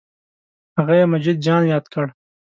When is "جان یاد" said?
1.45-1.85